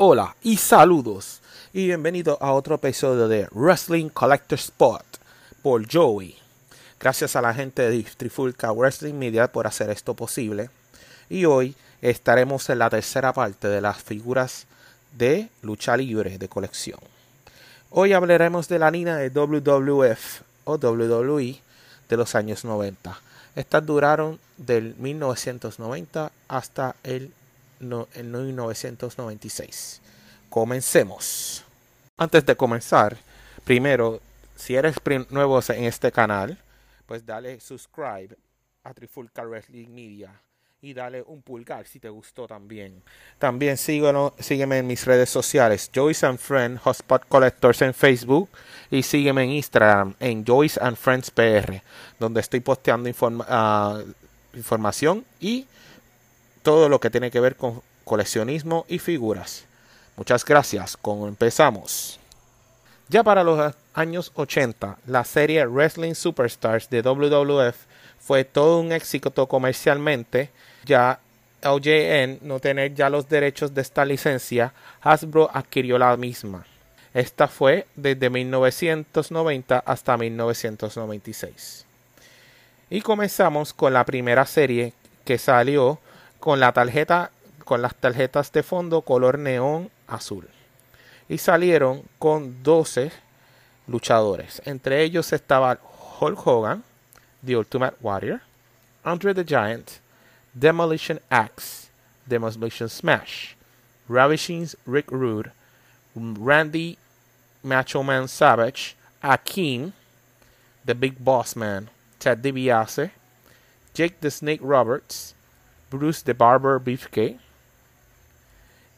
[0.00, 1.40] Hola y saludos
[1.72, 5.04] y bienvenido a otro episodio de Wrestling Collector Spot
[5.60, 6.36] por Joey.
[7.00, 10.70] Gracias a la gente de Trifulca Wrestling Media por hacer esto posible.
[11.28, 14.68] Y hoy estaremos en la tercera parte de las figuras
[15.16, 17.00] de lucha libre de colección.
[17.90, 21.60] Hoy hablaremos de la línea de WWF o WWE
[22.08, 23.20] de los años 90.
[23.56, 27.32] Estas duraron del 1990 hasta el,
[27.80, 30.00] el 1996.
[30.48, 31.64] Comencemos.
[32.16, 33.16] Antes de comenzar,
[33.64, 34.20] primero,
[34.56, 34.96] si eres
[35.30, 36.58] nuevo en este canal,
[37.06, 38.36] pues dale subscribe
[38.84, 40.30] a Trifulca Wrestling Media
[40.80, 43.02] y dale un pulgar si te gustó también.
[43.38, 48.48] También sígueme en mis redes sociales, Joyce and Friends Hotspot Collectors en Facebook
[48.90, 51.82] y sígueme en Instagram en Joyce and Friends PR,
[52.18, 53.10] donde estoy posteando
[53.48, 54.00] ah,
[54.54, 55.66] información y
[56.68, 59.64] todo lo que tiene que ver con coleccionismo y figuras.
[60.18, 62.20] Muchas gracias, empezamos.
[63.08, 67.74] Ya para los años 80, la serie Wrestling Superstars de WWF
[68.20, 70.50] fue todo un éxito comercialmente
[70.84, 71.20] ya
[71.62, 76.66] LJN no tener ya los derechos de esta licencia, Hasbro adquirió la misma.
[77.14, 81.86] Esta fue desde 1990 hasta 1996.
[82.90, 84.92] Y comenzamos con la primera serie
[85.24, 85.98] que salió
[86.40, 87.30] con la tarjeta
[87.68, 90.48] con las tarjetas de fondo color neón azul.
[91.28, 93.12] Y salieron con 12
[93.86, 94.62] luchadores.
[94.64, 95.78] Entre ellos estaba
[96.18, 96.82] Hulk Hogan,
[97.44, 98.40] The Ultimate Warrior,
[99.04, 99.90] Andre the Giant,
[100.54, 101.90] Demolition Axe,
[102.26, 103.54] Demolition Smash,
[104.08, 105.52] Ravishing's Rick Rude,
[106.14, 106.96] Randy
[107.62, 109.92] Macho Man Savage, Akeem,
[110.86, 113.10] The Big Boss Man, Ted DiBiase,
[113.92, 115.34] Jake the Snake Roberts,
[115.90, 117.38] Bruce the Barber Beefcake.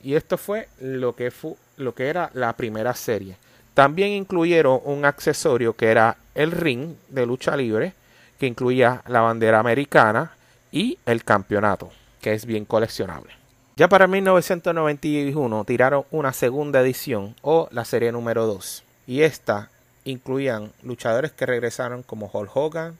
[0.02, 1.32] Y esto fue lo que,
[1.76, 3.36] lo que era la primera serie.
[3.74, 7.92] También incluyeron un accesorio que era el ring de lucha libre,
[8.38, 10.32] que incluía la bandera americana,
[10.72, 11.90] y el campeonato,
[12.20, 13.32] que es bien coleccionable.
[13.76, 19.70] Ya para 1991 tiraron una segunda edición o la serie número 2 y esta
[20.04, 22.98] incluían luchadores que regresaron como Hulk Hogan,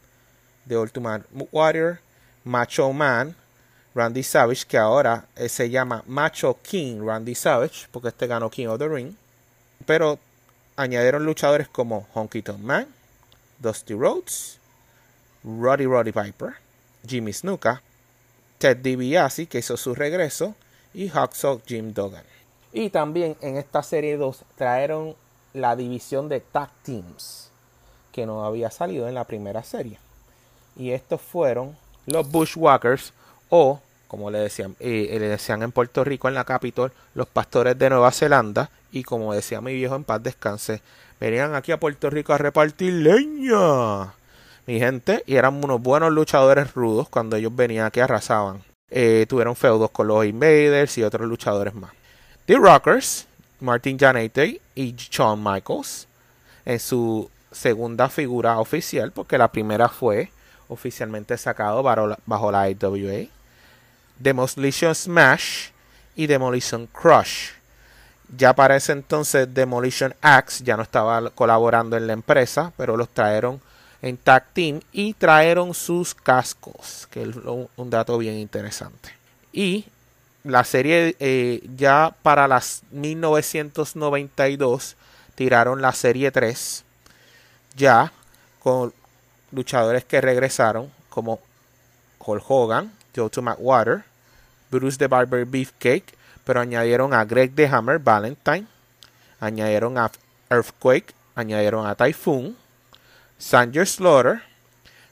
[0.66, 1.98] The Ultimate Warrior,
[2.44, 3.36] Macho Man,
[3.94, 8.68] Randy Savage, que ahora eh, se llama Macho King Randy Savage, porque este ganó King
[8.68, 9.14] of the Ring.
[9.86, 10.18] Pero
[10.76, 12.86] añadieron luchadores como Honky Tonk Man,
[13.58, 14.58] Dusty Rhodes,
[15.44, 16.54] Roddy Roddy Piper,
[17.06, 17.82] Jimmy Snuka,
[18.58, 20.54] Ted DiBiase, que hizo su regreso,
[20.94, 22.24] y Hacksaw Jim Duggan.
[22.72, 25.16] Y también en esta serie 2 trajeron
[25.52, 27.50] la división de Tag Teams,
[28.12, 29.98] que no había salido en la primera serie.
[30.76, 33.12] Y estos fueron los Bushwhackers,
[33.50, 33.80] o
[34.10, 37.90] como le decían, eh, le decían en Puerto Rico en la Capitol, los pastores de
[37.90, 38.68] Nueva Zelanda.
[38.90, 40.82] Y como decía mi viejo en paz descanse,
[41.20, 44.12] venían aquí a Puerto Rico a repartir leña
[44.66, 48.64] mi gente, y eran unos buenos luchadores rudos cuando ellos venían aquí arrasaban.
[48.90, 51.92] Eh, tuvieron feudos con los Invaders y otros luchadores más.
[52.46, 53.26] The Rockers,
[53.60, 56.08] Martin Jannetty y Shawn Michaels,
[56.64, 60.30] en su segunda figura oficial, porque la primera fue
[60.68, 63.39] oficialmente sacado bajo la IWA.
[64.20, 65.70] Demolition Smash
[66.14, 67.50] y Demolition Crush.
[68.36, 73.08] Ya para ese entonces Demolition Axe ya no estaba colaborando en la empresa, pero los
[73.08, 73.60] trajeron
[74.02, 77.28] en Tag Team y trajeron sus cascos, que es
[77.76, 79.12] un dato bien interesante.
[79.52, 79.86] Y
[80.44, 84.96] la serie eh, ya para las 1992
[85.34, 86.84] tiraron la serie 3
[87.76, 88.12] ya
[88.62, 88.92] con
[89.52, 91.40] luchadores que regresaron como
[92.18, 94.04] Hulk Hogan, Joe to McWater,
[94.70, 96.14] Bruce the Barber Beefcake,
[96.44, 98.66] pero añadieron a Greg the Hammer Valentine,
[99.40, 100.10] añadieron a
[100.50, 102.56] Earthquake, añadieron a Typhoon,
[103.38, 104.42] Sanger Slaughter,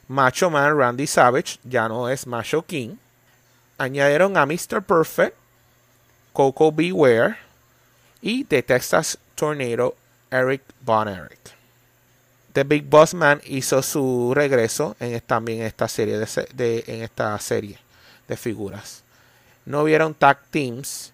[0.07, 2.97] Macho Man Randy Savage, ya no es Macho King.
[3.77, 4.81] Añadieron a Mr.
[4.81, 5.35] Perfect,
[6.33, 7.37] Coco Beware
[8.21, 9.95] y The Texas Tornado
[10.31, 11.39] Eric Von Eric.
[12.53, 17.77] The Big Boss Man hizo su regreso en, también esta serie de, en esta serie
[18.27, 19.03] de figuras.
[19.69, 21.13] No vieron tag teams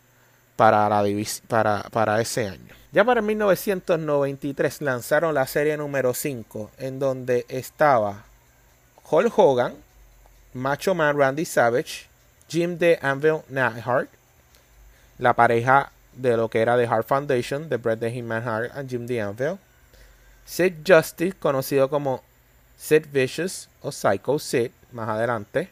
[0.56, 1.04] para, la
[1.50, 2.74] para, para ese año.
[2.94, 8.24] Ya para 1993 lanzaron la serie número 5, en donde estaba
[9.12, 9.76] Hulk Hogan,
[10.54, 12.08] Macho Man Randy Savage,
[12.48, 14.08] Jim de Anvil Neidhart,
[15.18, 18.90] la pareja de lo que era The Hart Foundation, de Bret the Hitman Hart y
[18.90, 19.58] Jim de Anvil,
[20.46, 22.24] Sid Justice, conocido como
[22.78, 25.68] Sid Vicious o Psycho Sid, más adelante,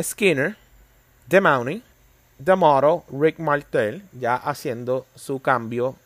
[0.00, 0.56] Skinner,
[1.26, 1.82] The Mountie,
[2.42, 5.96] The Model, Rick Martel, ya haciendo su cambio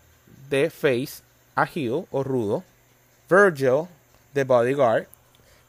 [0.48, 1.22] de face
[1.54, 2.64] a heel o rudo.
[3.28, 3.88] Virgil,
[4.32, 5.06] The Bodyguard,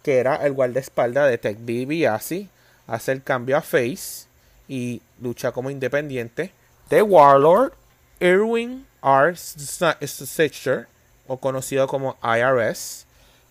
[0.04, 2.50] que era el guardaespaldas de Tech DiBiase,
[2.88, 4.28] hace el cambio a face
[4.68, 6.52] y lucha como independiente.
[6.90, 7.74] The Warlord,
[8.20, 9.36] Irwin R.
[9.36, 10.88] Stitcher,
[11.28, 13.06] o conocido como IRS,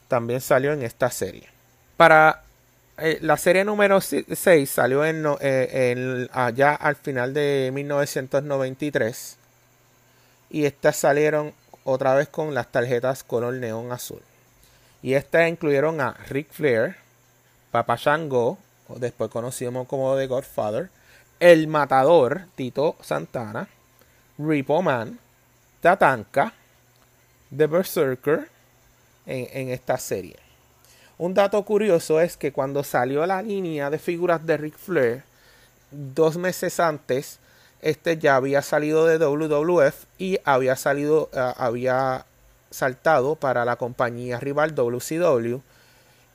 [0.09, 1.49] también salió en esta serie.
[1.97, 2.44] Para
[2.97, 9.37] eh, la serie número 6 salió en, eh, allá al final de 1993
[10.51, 11.53] y estas salieron
[11.83, 14.23] otra vez con las tarjetas color neón azul.
[15.03, 16.97] Y estas incluyeron a Rick Flair,
[17.73, 18.59] Papa Shango,
[18.97, 20.89] después conocido como The Godfather,
[21.41, 23.69] El Matador, Tito Santana,
[24.39, 25.19] Repo Man,
[25.81, 26.53] Tatanka,
[27.55, 28.49] The Berserker
[29.27, 30.44] en esta serie.
[31.17, 35.23] Un dato curioso es que cuando salió la línea de figuras de Ric Flair,
[35.93, 37.39] dos meses antes,
[37.83, 42.25] este ya había salido de WWF y había salido, eh, había
[42.71, 45.59] saltado para la compañía rival WCW.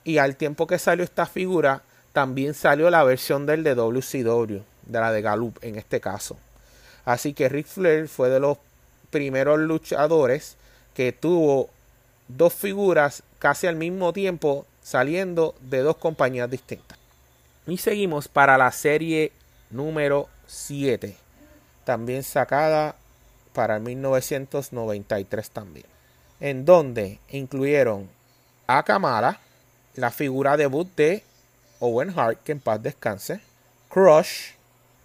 [0.05, 1.81] Y al tiempo que salió esta figura,
[2.13, 6.37] también salió la versión del de WCW, de la de Gallup en este caso.
[7.03, 8.57] Así que Ric Flair fue de los
[9.09, 10.55] primeros luchadores
[10.93, 11.69] que tuvo
[12.29, 16.97] dos figuras casi al mismo tiempo saliendo de dos compañías distintas.
[17.67, 19.33] Y seguimos para la serie
[19.69, 21.15] número 7,
[21.83, 22.95] también sacada
[23.53, 25.85] para 1993 también,
[26.39, 28.09] en donde incluyeron
[28.67, 29.39] a Kamala,
[29.95, 31.23] la figura debut de
[31.79, 33.41] Owen Hart, que en paz descanse,
[33.89, 34.51] Crush,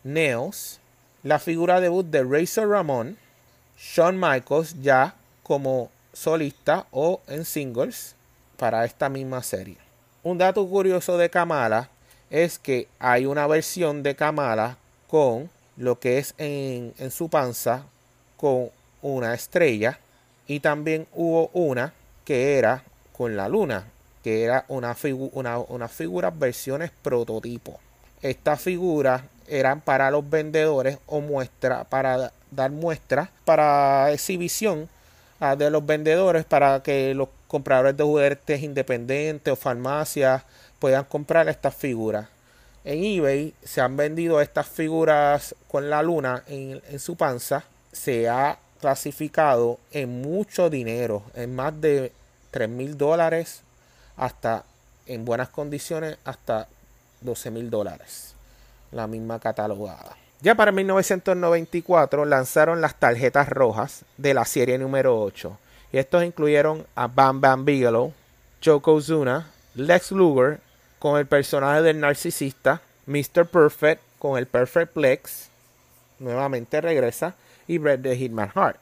[0.03, 0.79] Nails,
[1.23, 3.17] la figura debut de Razor Ramon,
[3.79, 8.15] Shawn Michaels ya como solista o en singles
[8.57, 9.77] para esta misma serie.
[10.23, 11.91] Un dato curioso de Kamala
[12.31, 17.85] es que hay una versión de Kamala con lo que es en, su panza
[18.37, 18.71] con
[19.03, 19.99] una estrella
[20.47, 21.93] y también hubo una
[22.25, 23.85] que era con la luna
[24.23, 27.79] que era una, figura versiones prototipo
[28.23, 34.89] estas figuras eran para los vendedores o muestra para dar muestra para exhibición
[35.41, 40.43] ah, de los vendedores para que los compradores de juguetes independientes o farmacias
[40.79, 42.29] puedan comprar estas figuras.
[42.85, 47.65] En eBay se han vendido estas figuras con la luna en, su panza.
[47.93, 52.13] Se ha clasificado en mucho dinero, en más de
[52.51, 53.63] 3 mil dólares
[54.17, 54.65] hasta
[55.07, 56.69] en buenas condiciones hasta
[57.23, 58.35] 12 mil dólares.
[58.93, 60.24] La misma catalogada.
[60.45, 65.57] Ya para 1994 lanzaron las tarjetas rojas de la serie número 8
[65.91, 68.13] y estos incluyeron a Bam Bam Bigelow,
[68.83, 70.61] Kozuna, Lex Luger
[70.99, 73.47] con el personaje del narcisista, Mr.
[73.47, 75.49] Perfect con el Perfect Plex,
[76.19, 77.35] nuevamente regresa,
[77.67, 78.77] y Bret the Hitman Hart.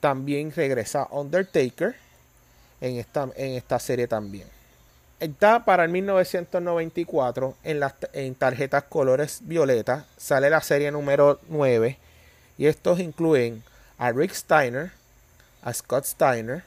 [0.00, 1.96] También regresa Undertaker
[2.82, 4.57] en esta, en esta serie también.
[5.20, 10.06] Está para el 1994 en, las, en tarjetas colores violeta.
[10.16, 11.98] Sale la serie número 9.
[12.56, 13.64] Y estos incluyen
[13.98, 14.92] a Rick Steiner,
[15.62, 16.62] a Scott Steiner,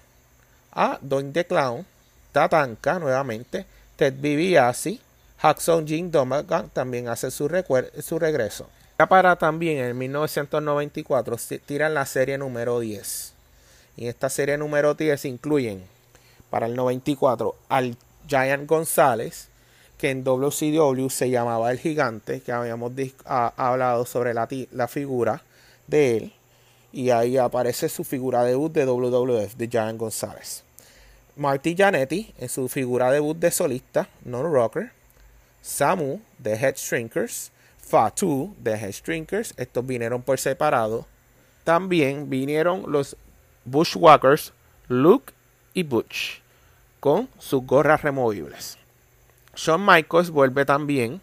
[0.73, 1.85] a Don the Clown,
[2.33, 3.65] Tatanka nuevamente,
[3.95, 4.99] Ted DiBiase,
[5.37, 7.49] Hacksaw Jim Domagan también hace su,
[8.01, 8.67] su regreso.
[8.99, 13.33] Ya para también en 1994 tiran la serie número 10.
[13.95, 15.83] Y esta serie número 10 incluyen
[16.49, 19.49] para el 94 al Giant González,
[19.97, 22.91] que en WCW se llamaba el gigante, que habíamos
[23.25, 25.43] hablado sobre la, figura
[25.87, 26.33] de él
[26.91, 30.63] y ahí aparece su figura debut de WWF de Giant González.
[31.35, 34.91] Marty Janetti en su figura debut de solista, non rocker.
[35.61, 37.51] Samu de Head Shrinkers.
[37.77, 39.53] Fatu de Head Shrinkers.
[39.57, 41.05] Estos vinieron por separado.
[41.63, 43.15] También vinieron los
[43.65, 44.53] Bushwhackers,
[44.87, 45.33] Luke
[45.73, 46.40] y Butch,
[47.01, 48.77] con sus gorras removibles.
[49.55, 51.19] Shawn Michaels vuelve también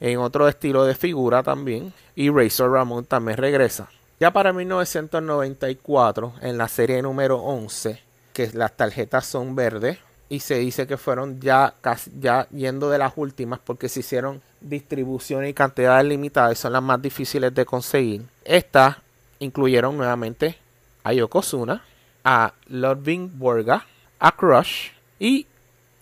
[0.00, 1.94] en otro estilo de figura también.
[2.14, 3.88] Y Razor Ramon también regresa.
[4.18, 8.02] Ya para 1994, en la serie número 11,
[8.34, 12.98] que las tarjetas son verdes y se dice que fueron ya, casi, ya yendo de
[12.98, 18.22] las últimas porque se hicieron distribución y cantidades limitadas, son las más difíciles de conseguir.
[18.44, 18.96] Estas
[19.38, 20.58] incluyeron nuevamente
[21.02, 21.82] a Yokozuna,
[22.22, 23.86] a Ludwig Borga,
[24.18, 25.46] a Crush y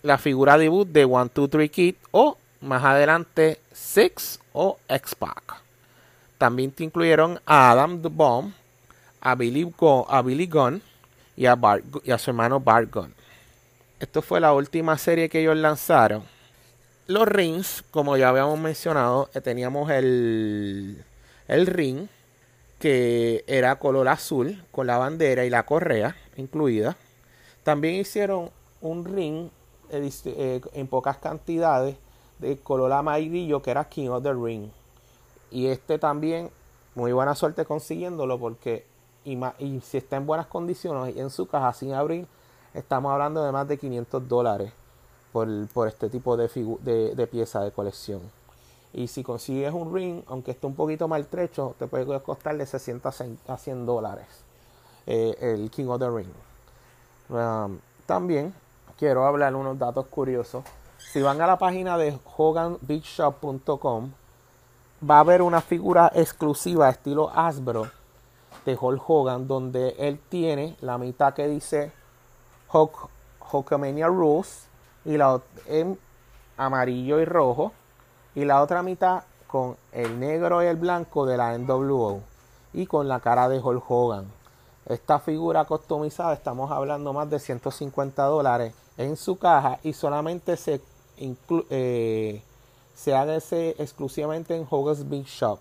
[0.01, 5.61] la figura debut de One Two Three Kid o más adelante Six o X-Pac.
[6.39, 8.53] También te incluyeron a Adam the Bomb,
[9.21, 10.81] a Billy, Gunn
[11.35, 11.57] y a,
[12.03, 13.13] y a su hermano Bart Gunn.
[13.99, 16.23] Esto fue la última serie que ellos lanzaron.
[17.07, 21.03] Los rings, como ya habíamos mencionado, eh, teníamos el,
[21.49, 22.07] el ring,
[22.79, 26.95] que era color azul, con la bandera y la correa incluida.
[27.63, 29.49] También hicieron un ring
[29.91, 31.95] eh, en pocas cantidades
[32.39, 34.69] de color amarillo, que era King of the Ring.
[35.51, 36.49] Y este también,
[36.95, 38.85] muy buena suerte consiguiéndolo, porque
[39.25, 39.37] y,
[39.81, 42.27] si está en buenas condiciones y en su caja sin abrir,
[42.73, 44.71] estamos hablando de más de 500 dólares
[45.31, 46.47] por, este tipo de,
[47.15, 48.21] de, pieza de colección.
[48.93, 53.09] Y si consigues un ring, aunque esté un poquito maltrecho, te puede costar de 60
[53.47, 54.25] a 100 dólares
[55.05, 56.31] eh, el King of the Ring.
[57.29, 58.53] Um, también
[58.99, 60.65] quiero hablar unos datos curiosos.
[60.97, 64.11] Si van a la página de hoganbeachshop.com,
[65.09, 67.87] va a haber una figura exclusiva estilo Hasbro
[68.65, 71.93] de Hulk Hogan, donde él tiene la mitad que dice
[72.73, 73.09] Hulk,
[73.49, 74.67] Hulkamania Rules
[75.05, 75.97] y la en
[76.57, 77.71] amarillo y rojo
[78.35, 82.19] y la otra mitad con el negro y el blanco de la NWO
[82.73, 84.25] y con la cara de Hulk Hogan.
[84.85, 90.81] Esta figura customizada estamos hablando más de 150 dólares en su caja y solamente se,
[91.69, 92.41] eh,
[92.93, 95.57] se exclusivamente en Hogan's Big Shop.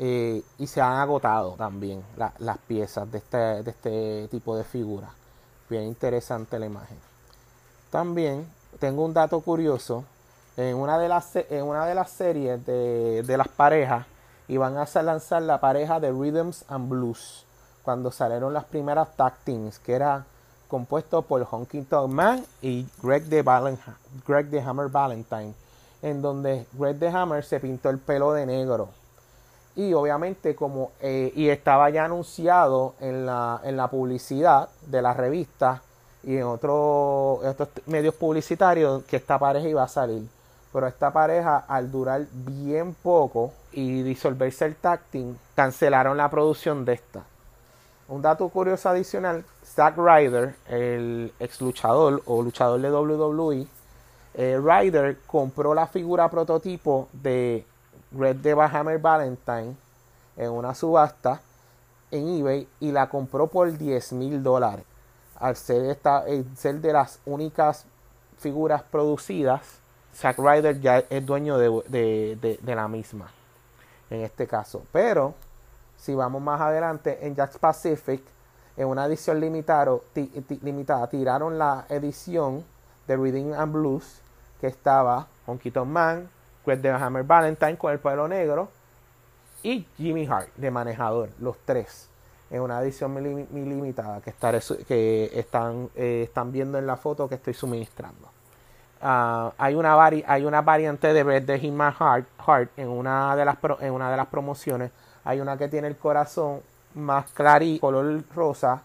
[0.00, 5.10] Eh, y se han agotado también las piezas de este, de este tipo de figura.
[5.68, 6.96] Bien interesante la imagen.
[7.90, 8.46] También
[8.78, 10.04] tengo un dato curioso.
[10.56, 14.06] En una de las, en una de las series de, de las parejas
[14.48, 17.44] iban a lanzar la pareja de Rhythms and Blues
[17.82, 20.24] cuando salieron las primeras tag teams que era
[20.68, 23.40] compuesto por Honky Tonk Man y Greg de,
[24.60, 25.54] Hammer Valentine
[26.02, 28.90] en donde Greg de Hammer se pintó el pelo de negro
[29.74, 35.14] y obviamente como eh, y estaba ya anunciado en la, en la publicidad de la
[35.14, 35.82] revista
[36.24, 37.40] y en, otros
[37.86, 40.22] medios publicitarios que esta pareja iba a salir.
[40.72, 46.94] Pero esta pareja, al durar bien poco y disolverse el tacting, cancelaron la producción de
[46.94, 47.22] esta.
[48.08, 53.66] Un dato curioso adicional, Zack Ryder, el ex luchador o luchador de WWE,
[54.34, 57.64] eh, Ryder compró la figura prototipo de
[58.12, 59.76] Red Devil Hammer Valentine
[60.36, 61.40] en una subasta
[62.10, 64.84] en eBay y la compró por 10 mil dólares
[65.38, 66.24] al ser, esta,
[66.56, 67.84] ser de las únicas
[68.38, 69.62] figuras producidas,
[70.14, 73.30] Zack Ryder ya es dueño de, la misma,
[74.10, 74.82] en este caso.
[74.92, 75.34] Pero,
[75.98, 78.22] si vamos más adelante, en Jack Pacific,
[78.76, 82.64] en una edición limitada, tiraron la edición
[83.06, 84.20] de Reading and Blues,
[84.60, 86.30] que estaba con Keaton Man,
[86.64, 88.68] Greg de Hammer Valentine con el pelo negro,
[89.62, 92.08] y Jimmy Hart de manejador, los tres
[92.50, 93.14] en una edición
[93.52, 94.32] limitada que,
[94.88, 95.30] eh,
[96.22, 98.30] están viendo en la foto que estoy suministrando.
[99.00, 99.94] Ah, hay, una
[100.62, 101.68] variante de Red de de
[103.44, 104.90] las en una de las promociones.
[105.24, 106.60] Hay una que tiene el corazón
[106.94, 108.82] más clarito, color rosa,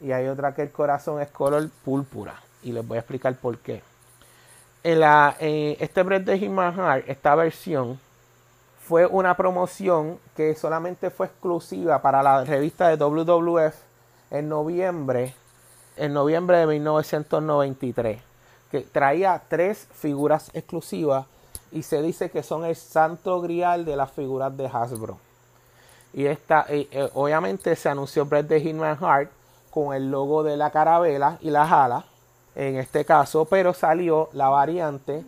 [0.00, 2.34] y hay otra que el corazón es color púrpura.
[2.62, 3.82] Y les voy a explicar por qué.
[4.82, 5.02] En
[5.80, 7.98] este Red de esta versión,
[8.86, 13.74] fue una promoción que solamente fue exclusiva para la revista de WWF
[14.30, 15.34] en noviembre,
[15.96, 18.20] en noviembre de 1993,
[18.70, 21.24] que traía tres figuras exclusivas
[21.72, 25.18] y se dice que son el santo grial de las figuras de Hasbro.
[26.14, 29.30] Y esta, eh, obviamente se anunció Brett de Hitman Heart
[29.70, 32.04] con el logo de la carabela y la jala,
[32.54, 35.24] en este caso, pero salió la variante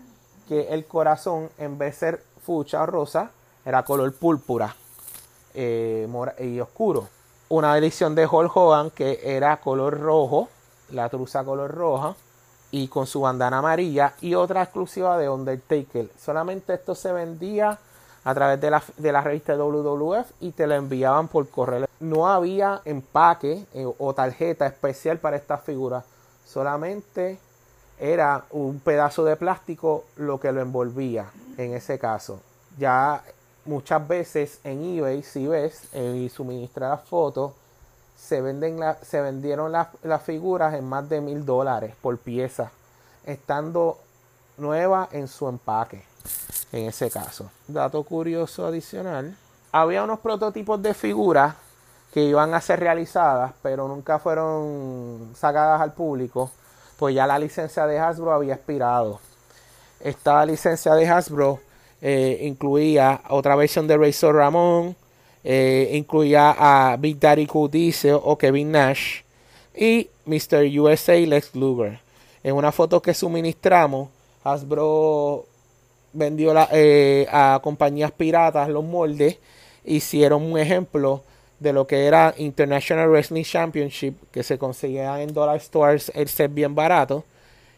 [0.48, 3.32] que el corazón en vez de ser fucha o rosa,
[3.64, 4.76] era color púrpura
[5.52, 7.08] eh, y oscuro.
[7.48, 10.48] Una edición de Hulk Hogan que era color rojo,
[10.90, 12.14] la truza color roja
[12.70, 16.08] y con su bandana amarilla y otra exclusiva de Undertaker.
[16.16, 17.78] Solamente esto se vendía
[18.26, 21.86] a través de la, de la revista WWF y te lo enviaban por correo.
[22.00, 26.02] No había empaque eh, o tarjeta especial para esta figura.
[26.44, 27.38] Solamente
[28.00, 32.40] era un pedazo de plástico lo que lo envolvía en ese caso.
[32.76, 33.22] Ya
[33.64, 37.52] muchas veces en eBay, si ves, y suministrar fotos,
[38.18, 42.72] se, venden la, se vendieron las figuras en más de mil dólares por pieza,
[43.24, 43.98] estando
[44.58, 46.02] nueva en su empaque,
[46.76, 47.50] en ese caso.
[47.66, 49.36] Dato curioso adicional,
[49.72, 51.54] había unos prototipos de figuras
[52.12, 56.50] que iban a ser realizadas, pero nunca fueron sacadas al público,
[56.98, 59.20] pues ya la licencia de Hasbro había expirado.
[60.00, 61.60] Esta licencia de Hasbro
[62.00, 64.96] eh, incluía otra versión de Razor Ramón,
[65.44, 67.70] eh, incluía a Big Daddy Cool
[68.22, 69.20] o Kevin Nash
[69.74, 70.66] y Mr.
[70.80, 72.00] USA Lex Luger.
[72.42, 74.08] En una foto que suministramos,
[74.42, 75.46] Hasbro
[76.16, 79.38] vendió eh, a compañías piratas los moldes
[79.84, 81.22] hicieron un ejemplo
[81.60, 86.52] de lo que era International Wrestling Championship, que se conseguía en Dollar Stores el set
[86.52, 87.24] bien barato.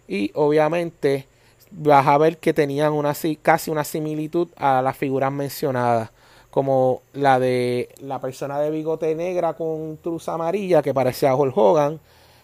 [0.09, 1.27] Y obviamente
[1.71, 6.11] vas a ver que tenían una, casi una similitud a las figuras mencionadas.
[6.51, 11.57] Como la de la persona de bigote negra con truz amarilla que parecía a Hulk
[11.57, 12.01] Hogan.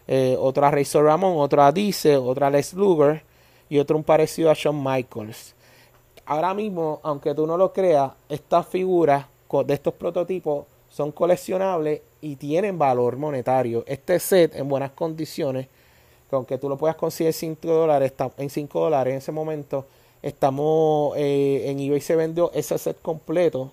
[0.06, 3.22] Eh, otra Razor Ramón, otra Dice, otra Les Luger
[3.70, 5.54] y otro un parecido a Shawn Michaels.
[6.26, 9.26] Ahora mismo, aunque tú no lo creas, estas figuras
[9.66, 13.84] de estos prototipos son coleccionables y tienen valor monetario.
[13.86, 15.68] Este set en buenas condiciones,
[16.28, 19.86] que aunque tú lo puedas conseguir 5 dólares, en 5 dólares en ese momento,
[20.22, 23.72] estamos eh, en eBay se vendió ese set completo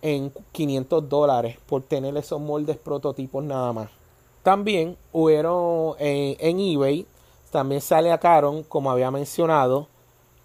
[0.00, 3.90] en 500 dólares por tener esos moldes prototipos nada más.
[4.42, 7.06] También hubieron eh, en eBay,
[7.50, 9.88] también sale a Caron, como había mencionado,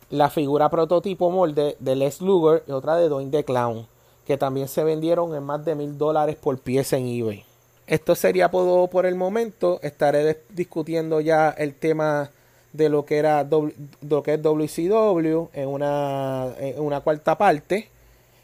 [0.10, 3.88] la figura prototipo molde de Les Luger y otra de Doin the Clown
[4.30, 7.44] que también se vendieron en más de mil dólares por pieza en eBay.
[7.88, 9.80] Esto sería todo por el momento.
[9.82, 12.30] Estaré discutiendo ya el tema
[12.72, 17.90] de lo que era lo que es WCW en una, en una cuarta parte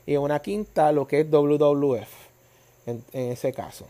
[0.08, 2.10] y en una quinta lo que es WWF
[2.88, 3.86] en, ese caso.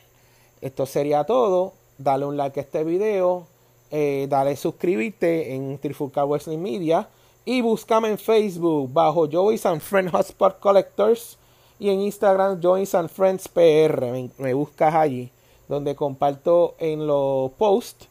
[0.60, 1.72] Esto sería todo.
[1.98, 3.48] Dale un like a este video.
[3.90, 7.08] Eh, dale suscribirte en Trifulca Wrestling Media.
[7.46, 11.38] Y búscame en Facebook bajo Joey's and Friend Hotspot Collectors
[11.80, 14.04] y en Instagram Joins and Friends PR.
[14.40, 15.30] Me, buscas allí,
[15.68, 18.08] donde comparto en los posts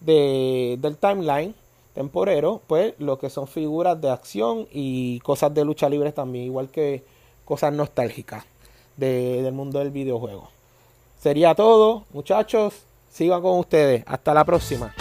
[0.00, 1.54] de, del timeline
[1.94, 6.68] temporero, pues lo que son figuras de acción y cosas de lucha libre también, igual
[6.70, 7.04] que
[7.44, 8.44] cosas nostálgicas
[8.96, 10.48] del mundo del videojuego.
[11.20, 12.74] Sería todo, muchachos.
[13.10, 14.04] Sigan con ustedes.
[14.06, 14.94] Hasta la próxima.